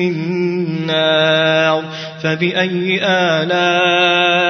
[0.00, 1.84] من نار
[2.22, 4.49] فبأي آلاء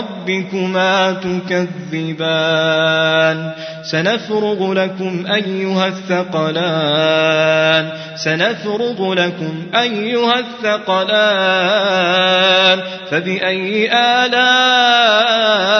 [0.00, 3.50] ربكما تكذبان.
[3.82, 7.90] سنفرغ لكم أيها الثقلان.
[8.16, 12.00] سنفرغ لكم أيها الثقلان.
[13.10, 15.79] فبأي آلاء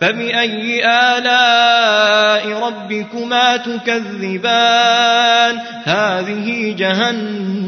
[0.00, 7.67] فبأي آلاء ربكما تكذبان؟ هذه جهنم.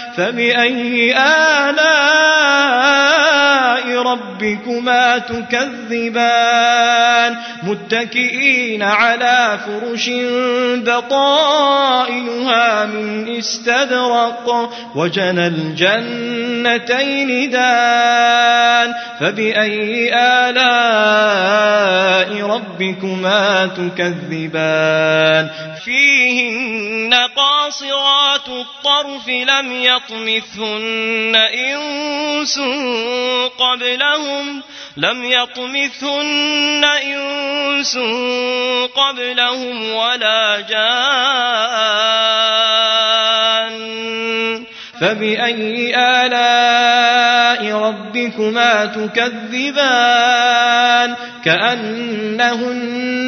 [0.21, 3.20] فبأي آلاء
[4.01, 6.81] ربكما تكذبان
[7.63, 10.09] متكئين على فرش
[10.75, 21.81] بطائنها من استبرق وجنى الجنتين دان فبأي آلاء
[22.45, 25.49] ربكما تكذبان
[25.85, 32.57] فيهن قاصرات الطرف لم يطمثهن إنس
[33.95, 34.61] قبلهم
[34.97, 37.97] لم يطمثهن إنس
[38.95, 40.91] قبلهم ولا جان.
[45.01, 50.51] فبأي آلاء ربكما تكذبان؟
[51.45, 53.00] كأنهن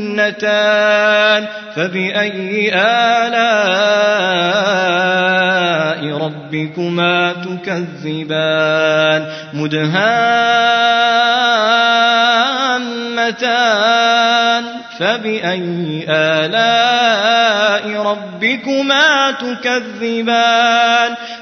[0.00, 3.60] جنتان فبأي آلاء
[6.16, 10.00] ربكما تكذبان مدهامتان
[14.98, 21.14] فبأي آلاء ربكما تكذبان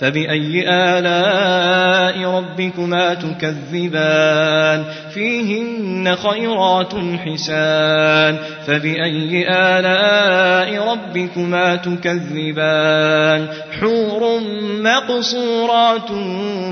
[0.00, 6.92] فبأي آلاء ربكما تكذبان؟ فيهن خيرات
[7.24, 8.38] حسان.
[8.66, 13.48] فبأي آلاء ربكما تكذبان؟
[13.80, 14.40] حور
[14.80, 16.08] مقصورات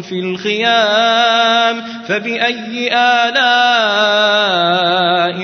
[0.04, 1.82] في الخيام.
[2.08, 3.42] فبأي آلاء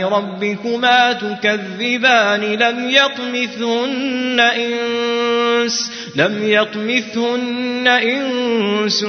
[0.09, 5.93] ربكما تكذبان؟ لم يطمثهن إنس.
[6.17, 9.05] لم يطمثهن إنس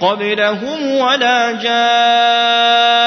[0.00, 3.06] قبلهم ولا جان